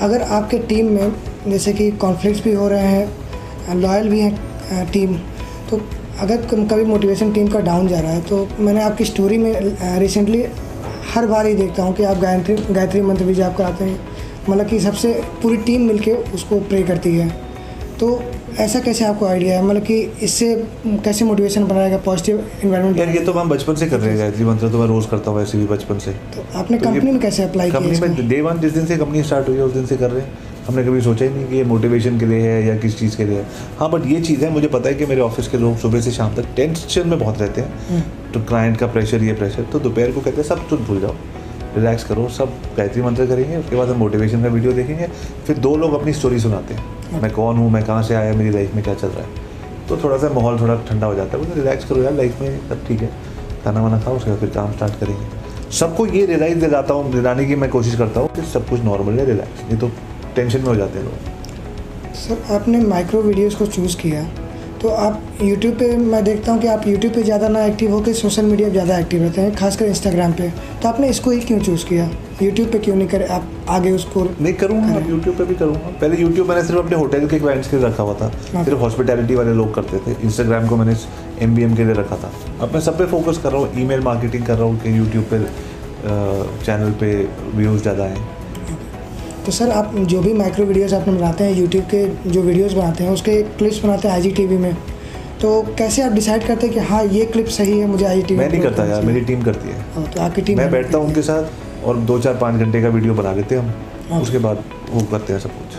[0.00, 1.12] अगर आपके टीम में
[1.46, 5.14] जैसे कि कॉन्फ्लिक्ट्स भी हो रहे हैं लॉयल भी हैं टीम
[5.70, 5.80] तो
[6.20, 9.52] अगर कभी मोटिवेशन टीम का डाउन जा रहा है तो मैंने आपकी स्टोरी में
[9.98, 10.44] रिसेंटली
[11.14, 13.98] हर बार ही देखता हूँ कि आप गायत्री गायत्री मंत्र भी जाप कराते हैं
[14.48, 17.28] मतलब कि सबसे पूरी टीम मिलके उसको प्रे करती है।
[18.00, 18.08] तो
[18.60, 19.64] ऐसा कैसे आपको आइडिया है?
[19.64, 20.54] मतलब कि इससे
[21.04, 21.96] कैसे मोटिवेशन बनाएगा?
[22.04, 24.86] पॉजिटिव इन्वायरमेंट यार ये तो हम बचपन से कर रहे हैं गायत्री मंत्र तो मैं
[24.86, 27.80] रोज करता हूँ ऐसे भी बचपन से। तो आपने तो कंपनी में कैसे अप्लाई किया
[27.80, 30.10] कंपनी में डे वन जिस दिन से कंपनी स्टार्ट हुई है उस दिन से कर
[30.10, 32.98] रहे हैं। हमने कभी सोचा ही नहीं कि ये मोटिवेशन के लिए है या किस
[32.98, 33.46] चीज़ के लिए है।
[33.78, 36.10] हाँ बट ये चीज़ है मुझे पता है कि मेरे ऑफ़िस के लोग सुबह से
[36.12, 39.78] शाम तक टेंशन में बहुत रहते हम्म। हैं तो क्लाइंट का प्रेशर ये प्रेशर तो
[39.80, 41.14] दोपहर को कहते हैं सब तुम भूल जाओ।
[41.76, 45.06] रिलैक्स करो सब गायत्री मंत्र करेंगे उसके बाद हम मोटिवेशन का वीडियो देखेंगे
[45.46, 48.50] फिर दो लोग अपनी स्टोरी सुनाते हैं। मैं कौन हूँ मैं कहाँ से आया मेरी
[48.50, 49.48] लाइफ में क्या चल रहा है?
[49.88, 52.68] तो थोड़ा सा माहौल थोड़ा ठंडा हो जाता है बोले रिलैक्स करो यार लाइफ में
[52.68, 53.10] सब ठीक है।
[53.64, 57.44] खाना वाना खाओ उसके बाद फिर काम स्टार्ट करेंगे। सबको ये रियलाइज़ दिलाता हूँ दिलाने
[57.46, 59.90] की मैं कोशिश करता हूँ कि सब कुछ नॉर्मल है रिलैक्स नहीं तो
[60.36, 64.22] टेंशन में हो जाते हैं लोग। सर आपने माइक्रो वीडियोस को चूज़ किया।
[64.82, 68.12] तो आप यूट्यूब पे मैं देखता हूँ कि आप यूट्यूब पे ज़्यादा ना एक्टिव होकर
[68.14, 70.48] सोशल मीडिया पे ज़्यादा एक्टिव रहते हैं खासकर इंस्टाग्राम पे।
[70.82, 72.08] तो आपने इसको ही क्यों चूज़ किया?
[72.42, 73.26] यूट्यूब पे क्यों नहीं करे?
[73.26, 77.26] आप आगे उसको नहीं करूँगा यूट्यूब पे भी करूँगा। पहले यूट्यूब मैंने सिर्फ़ अपने होटल
[77.28, 78.30] के क्लाइंट्स के लिए रखा हुआ था।
[78.64, 80.96] सिर्फ़ हॉस्पिटैलिटी वाले लोग करते थे। इंस्टाग्राम को मैंने
[81.44, 83.80] एम बी एम के लिए रखा था। अब मैं सब पे फोकस कर रहा हूँ
[83.82, 85.48] ईमेल मार्केटिंग कर रहा हूँ कि यूट्यूब पर
[86.64, 87.14] चैनल पे
[87.54, 88.39] व्यूज़ ज़्यादा आएँ।
[89.46, 93.04] तो सर आप जो भी माइक्रो वीडियोस आपने बनाते हैं यूट्यूब के जो वीडियोस बनाते
[93.04, 94.74] हैं उसके क्लिप्स बनाते हैं आई जी में
[95.42, 98.48] तो कैसे आप डिसाइड करते हैं कि हाँ ये क्लिप सही है मुझे आई मैं
[98.48, 101.84] नहीं करता यार मेरी टीम करती है। तो आपकी टीम मैं बैठता हूँ उनके साथ
[101.84, 103.74] और दो चार पाँच घंटे का वीडियो बना लेते हैं हाँ।
[104.10, 105.69] हम उसके बाद वो करते हैं सब कुछ।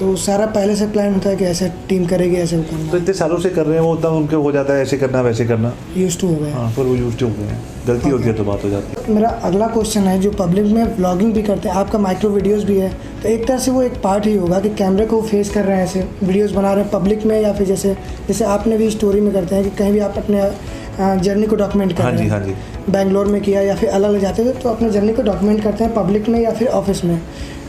[0.00, 3.12] तो सारा पहले से प्लान होता है कि ऐसे टीम करेगी ऐसे वो तो इतने
[3.14, 5.72] सालों से कर रहे हैं वो उतना उनके हो जाता है ऐसे करना वैसे करना।
[5.96, 8.32] यूज़ टू हो गए हाँ फिर वो यूज़ टू हो गए हैं। गलती होती है
[8.34, 11.68] तो बात हो जाती है। मेरा अगला क्वेश्चन है जो पब्लिक में ब्लॉगिंग भी करते
[11.68, 12.88] हैं आपका माइक्रो वीडियोस भी है
[13.22, 15.76] तो एक तरह से वो एक पार्ट ही होगा कि कैमरे को फेस कर रहे
[15.76, 17.94] हैं ऐसे वीडियोस बना रहे हैं पब्लिक में या फिर जैसे
[18.28, 20.50] जैसे आपने भी स्टोरी में करते हैं कि कहीं भी आप अपने
[21.22, 22.54] जर्नी को डॉक्यूमेंट कर हाँ जी हाँ। जी।
[22.90, 25.84] बैंगलोर में किया या फिर अलग अलग जाते थे तो अपने जर्नी को डॉक्यूमेंट करते
[25.84, 27.20] हैं पब्लिक में या फिर ऑफ़िस में।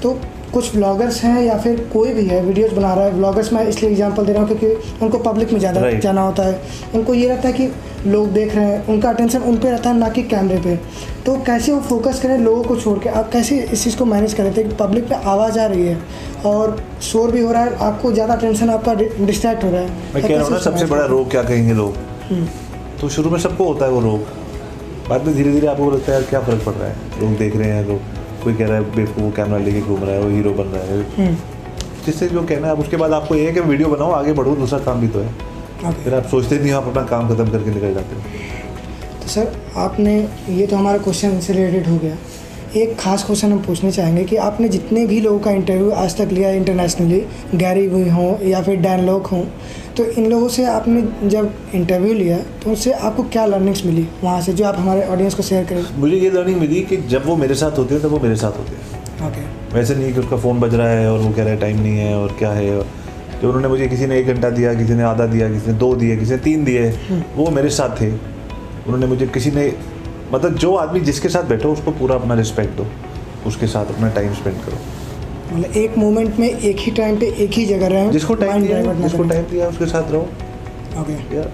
[0.03, 0.19] तो
[0.53, 3.91] कुछ ब्लॉगर्स हैं या फिर कोई भी है वीडियोस बना रहा है ब्लॉगर्स मैं इसलिए
[3.91, 6.01] एग्जांपल दे रहा हूँ क्योंकि उनको पब्लिक में ज़्यादा Right.
[6.03, 6.59] जाना होता है।
[6.95, 7.67] उनको ये रहता है कि
[8.07, 10.75] लोग देख रहे हैं उनका अटेंशन उन पर रहता है ना कि कैमरे पे।
[11.25, 13.09] तो कैसे वो फोकस करें लोगों को छोड़ के?
[13.09, 15.97] आप कैसे इस चीज़ को मैनेज करें थे कि पब्लिक पे आवाज़ आ रही है
[16.45, 20.23] और शोर भी हो रहा है आपको ज़्यादा अटेंशन आपका डिस्ट्रैक्ट हो रहा है। मैं
[20.23, 21.95] कह रहा सबसे बड़ा रोग क्या कहेंगे लोग?
[23.01, 24.19] तो शुरू में सबको होता है वो रोग।
[25.09, 26.95] बाद में धीरे धीरे आपको लगता है यार क्या फ़र्क पड़ रहा है?
[27.21, 27.99] लोग देख रहे हैं लोग
[28.43, 31.33] कोई कह रहा है बेवकूफ़ कैमरा लेके घूम रहा है वो हीरो बन रहा है।
[32.05, 34.55] जिससे जो कहना है आप उसके बाद आपको ये है कि वीडियो बनाओ आगे बढ़ो
[34.55, 37.93] दूसरा काम भी तो है। फिर आप सोचते नहीं आप अपना काम खत्म करके निकल
[37.93, 38.21] जाते हो।
[39.21, 40.15] तो सर आपने
[40.49, 42.15] ये तो हमारा क्वेश्चन से रिलेटेड हो गया।
[42.75, 46.29] एक खास क्वेश्चन हम पूछना चाहेंगे कि आपने जितने भी लोगों का इंटरव्यू आज तक
[46.31, 47.19] लिया इंटरनेशनली
[47.55, 49.41] गैरी हुई हों या फिर डैन लोक हों
[49.97, 54.07] तो इन लोगों से आपने जब इंटरव्यू लिया तो उनसे आपको क्या लर्निंग्स मिली?
[54.23, 57.25] वहाँ से जो आप हमारे ऑडियंस को शेयर करें। मुझे ये लर्निंग मिली कि जब
[57.25, 60.19] वो मेरे साथ होते हैं तब वो मेरे साथ होते हैं। ओके वैसे नहीं कि
[60.19, 62.51] उसका फ़ोन बज रहा है और वो कह रहा है टाइम नहीं है और क्या
[62.51, 62.67] है।
[63.41, 65.93] जो उन्होंने मुझे किसी ने एक घंटा दिया किसी ने आधा दिया किसी ने दो
[65.95, 66.89] दिए किसी ने तीन दिए
[67.35, 69.71] वो मेरे साथ थे। उन्होंने मुझे किसी ने
[70.33, 72.85] मतलब जो आदमी जिसके साथ बैठो उसको पूरा अपना रिस्पेक्ट दो।
[73.47, 74.77] उसके साथ अपना टाइम स्पेंड करो।
[75.53, 78.93] मतलब एक मोमेंट में एक ही टाइम पे एक ही जगह रहें जिसको टाइम दिया
[78.93, 80.21] जिसको टाइम दिया उसके साथ रहो।
[81.01, 81.51] ओके यार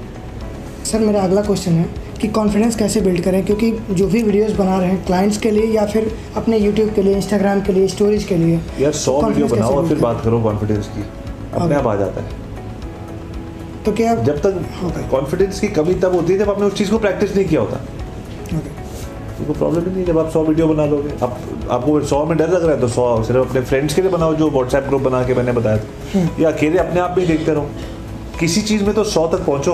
[0.86, 1.86] सर मेरा अगला क्वेश्चन है
[2.22, 3.46] कि कॉन्फिडेंस कैसे बिल्ड करें?
[3.46, 7.02] क्योंकि जो भी वीडियोस बना रहे हैं क्लाइंट्स के लिए या फिर अपने यूट्यूब के
[7.02, 10.22] लिए इंस्टाग्राम के लिए स्टोरीज के लिए यार सौ तो वीडियो बनाओ और फिर बात
[10.24, 11.04] करो कॉन्फिडेंस की।
[11.54, 12.46] अपने आप आ जाता है।
[13.86, 16.98] तो क्या जब तक कॉन्फिडेंस की कमी तब होती है जब आपने उस चीज़ को
[17.00, 17.80] प्रैक्टिस नहीं किया होता।
[19.38, 21.38] तो प्रॉब्लम ही नहीं है जब आप सौ वीडियो बना लोगे। आप
[21.72, 24.34] आपको सौ में डर लग रहा है तो सौ सिर्फ़ अपने फ्रेंड्स के लिए बनाओ
[24.36, 27.52] जो व्हाट्सएप ग्रुप बना के मैंने बताया था। या अकेले अपने आप में ही देखते
[27.52, 27.70] रहो।
[28.40, 29.74] किसी चीज़ में तो सौ तक पहुंचो।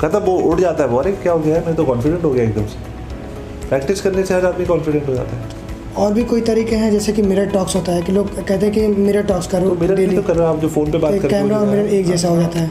[0.00, 1.54] खत्म वो उड़ जाता है। वो अरे क्या हो गया?
[1.54, 5.14] है मैं तो कॉन्फिडेंट हो गया एकदम से। प्रैक्टिस करने से हर आदमी कॉन्फिडेंट हो
[5.14, 5.54] जाता है।
[5.96, 6.90] और भी कोई तरीके हैं?
[6.92, 9.76] जैसे कि मिरर टॉक्स होता है कि लोग कहते हैं कि मिरर टॉक्स करो तो
[9.76, 12.06] मेरा तो कर रहा आप जो फ़ोन पे बात करते हो कैमरा और मिरर एक
[12.06, 12.70] जैसा हो जाता है।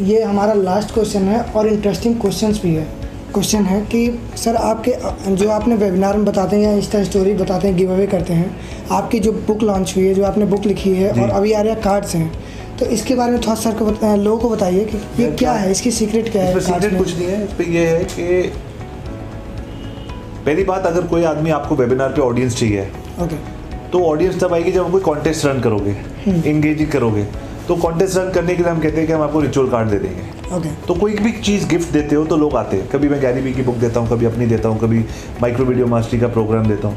[0.00, 2.86] ये हमारा लास्ट क्वेश्चन है और इंटरेस्टिंग क्वेश्चंस भी है।
[3.32, 4.00] क्वेश्चन है कि
[4.36, 4.92] सर आपके
[5.36, 8.56] जो आपने वेबिनार में बताते हैं या इंस्टा स्टोरी बताते हैं गिव अवे करते हैं
[8.90, 11.74] आपकी जो बुक लॉन्च हुई है जो आपने बुक लिखी है और अभी आ रहा
[11.74, 12.30] कार्ड्स हैं
[12.78, 15.56] तो इसके बारे में थोड़ा सर को बता, लोगों को बताइए कि ये क्या क्या-
[15.56, 16.98] है इसकी सीक्रेट क्या है सीक्रेट?
[16.98, 18.52] कुछ नहीं है इस पे ये है कि
[20.46, 22.88] पहली बात अगर कोई आदमी आपको वेबिनार पे ऑडियंस चाहिए
[23.22, 23.36] ओके
[23.92, 25.96] तो ऑडियंस तब आएगी जब हम कोई कॉन्टेस्ट रन करोगे
[26.50, 27.24] इंगेजिंग करोगे
[27.68, 29.98] तो कॉन्टेस्ट रन करने के लिए हम कहते हैं कि हम आपको रिचुअल कार्ड दे
[29.98, 30.39] देंगे।
[30.88, 33.62] तो कोई भी चीज़ गिफ्ट देते हो तो लोग आते हैं। कभी मैं गैरी की
[33.62, 35.04] बुक देता हूँ, कभी अपनी देता हूँ, कभी
[35.42, 36.96] माइक्रो वीडियो मास्टरी का प्रोग्राम देता हूँ।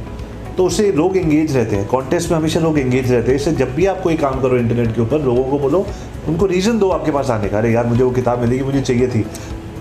[0.58, 3.76] तो उससे लोग एंगेज रहते हैं। कॉन्टेस्ट में हमेशा लोग एंगेज रहते हैं। इससे जब
[3.76, 5.86] भी आप कोई काम करो इंटरनेट के ऊपर, लोगों को बोलो,
[6.28, 9.08] उनको रीज़न दो आपके पास आने का। अरे यार, मुझे वो किताब मिलेगी, मुझे चाहिए
[9.08, 9.26] थी।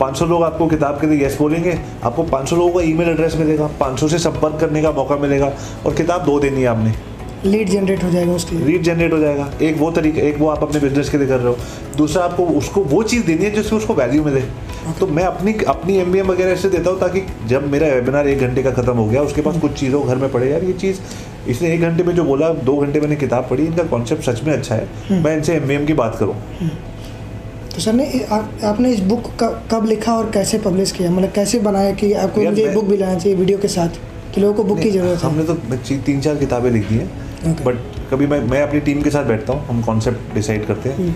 [0.01, 3.67] 500 लोग आपको किताब के लिए यस बोलेंगे, आपको 500 लोगों का ईमेल एड्रेस मिलेगा
[3.81, 5.53] 500 से संपर्क करने का मौका मिलेगा
[5.87, 6.95] और किताब दो देनी है आपने।
[7.45, 10.49] लीड जनरेट हो जाएगा उसके लिए। रीड जनरेट हो जाएगा। एक वो तरीका एक वो
[10.49, 11.57] आप अपने बिज़नेस के लिए कर रहे हो।
[11.97, 14.41] दूसरा आपको उसको वो चीज़ देनी है जिससे उसको वैल्यू मिले।
[15.01, 18.63] तो मैं अपनी अपनी एम वगैरह ऐसे देता हूँ ताकि जब मेरा वेबिनार एक घंटे
[18.63, 21.01] का खत्म हो गया उसके पास कुछ चीज़ों घर में पड़े यार ये चीज़
[21.49, 24.53] इसने एक घंटे में जो बोला दो घंटे मैंने किताब पढ़ी इनका कॉन्सेप्ट सच में
[24.53, 26.35] अच्छा है। मैं इनसे एमबीएम की बात करूँ।
[27.75, 31.11] तो सर ने आ, आपने इस बुक को कब लिखा और कैसे पब्लिश किया?
[31.11, 34.01] मतलब कैसे बनाया कि आपको मुझे बुक भी लाना चाहिए वीडियो के साथ
[34.35, 35.31] कि लोगों को बुक की ज़रूरत है?
[35.31, 35.55] हमने तो
[36.03, 36.99] तीन चार किताबें लिख दी
[37.43, 37.65] Okay.
[37.67, 37.77] बट
[38.11, 41.15] कभी मैं मैं अपनी टीम के साथ बैठता हूँ हम कॉन्सेप्ट डिसाइड करते हैं।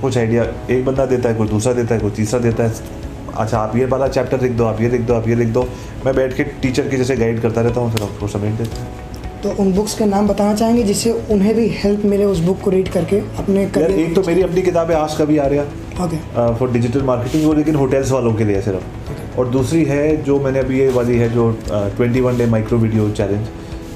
[0.00, 3.02] कुछ आइडिया एक बंदा देता है कोई दूसरा देता है कोई तीसरा देता है।
[3.34, 5.62] अच्छा आप ये वाला चैप्टर लिख दो आप ये लिख दो आप ये लिख दो।
[6.04, 9.42] मैं बैठ के टीचर के जैसे गाइड करता रहता हूँ फिर आपको सबमिट देता हूँ।
[9.42, 12.70] तो उन बुक्स के नाम बताना चाहेंगे जिससे उन्हें भी हेल्प मिले उस बुक को
[12.70, 16.54] रीड करके अपने यार एक तो मेरी अपनी किताब है आज कभी आ रहा ओके
[16.58, 20.58] फॉर डिजिटल मार्केटिंग वो लेकिन होटल्स वालों के लिए सिर्फ़। और दूसरी है जो मैंने
[20.58, 23.46] अभी ये वाली है जो twenty one day micro video challenge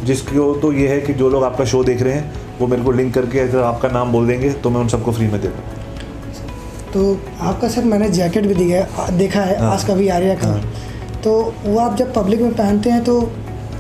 [0.05, 2.93] जिसको तो ये है कि जो लोग आपका शो देख रहे हैं वो मेरे को
[2.93, 5.77] लिंक करके अगर आपका नाम बोल देंगे तो मैं उन सबको फ्री में दे दूँ
[6.93, 10.35] तो आपका सर मैंने जैकेट भी दिया है देखा है हाँ। आज का भी आर्या
[10.37, 10.55] का
[11.25, 11.33] तो
[11.65, 13.21] वो आप जब पब्लिक में पहनते हैं तो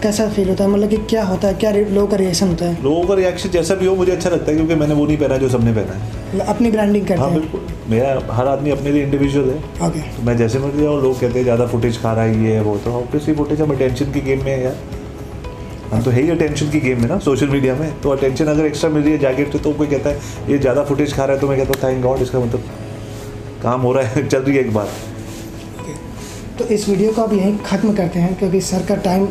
[0.02, 0.70] कैसा फील होता है?
[0.70, 1.54] मतलब कि क्या होता है?
[1.54, 2.83] क्या लोगों का रिएक्शन होता है?
[2.83, 5.37] लोगों का रिएक्शन जैसा भी हो मुझे अच्छा लगता है क्योंकि मैंने वो नहीं पहना
[5.37, 7.40] जो सबने पहना है। मतलब अपनी ब्रांडिंग करते हाँ हैं?
[7.40, 11.18] बिल्कुल। मेरा हर आदमी अपने लिए इंडिविजुअल है। ओके तो मैं जैसे मर्ज़ी जाऊँ लोग
[11.20, 14.12] कहते हैं ज़्यादा फुटेज खा रहा है ये है वो तो ऑब्वियसली फुटेज हम अटेंशन
[14.12, 14.76] की गेम में है यार।
[15.92, 18.66] हम तो है ही अटेंशन की गेम में ना सोशल मीडिया में। तो अटेंशन अगर
[18.66, 21.35] एक्स्ट्रा मिल रही है जैकेट से तो कोई कहता है ये ज़्यादा फुटेज खा रहा
[21.35, 22.64] है तो मैं कहता हूँ थैंक गॉड इसका मतलब
[23.62, 24.88] काम हो रहा है चल रही है एक बात
[26.59, 29.27] तो इस वीडियो को आप यहीं ख़त्म करते हैं क्योंकि सर का टाइम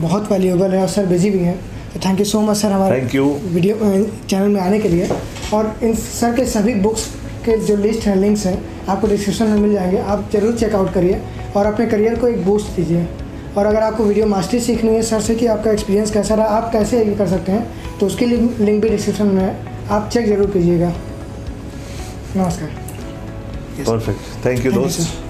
[0.00, 1.56] बहुत वैल्यूएबल है और सर बिज़ी भी हैं।
[1.92, 3.76] तो thank you so much sir हमारे थैंक यू वीडियो
[4.28, 5.08] चैनल में आने के लिए।
[5.54, 7.06] और इन सर के सभी बुक्स
[7.44, 11.20] के जो लिस्ट हैं लिंक्स हैं आपको डिस्क्रिप्शन में मिल जाएँगे। आप ज़रूर चेकआउट करिए
[11.56, 13.06] और अपने करियर को एक बूस्ट दीजिए।
[13.56, 16.70] और अगर आपको वीडियो मास्टरी सीखनी है सर से कि आपका एक्सपीरियंस कैसा रहा आप
[16.72, 19.52] कैसे ये कर सकते हैं तो उसके लिए लिंक भी डिस्क्रिप्शन में है।
[19.90, 20.88] आप चेक ज़रूर कीजिएगा।
[22.36, 22.68] नमस्कार।
[23.80, 25.23] परफेक्ट थैंक यू दोस्त.